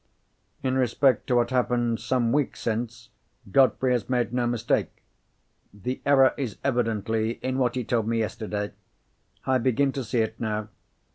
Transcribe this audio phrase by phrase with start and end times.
[0.63, 3.09] In respect to what happened some weeks since,
[3.51, 4.89] Godfrey has made no mistake.
[5.71, 8.71] The error is evidently in what he told me yesterday.
[9.45, 10.69] I begin to see it now.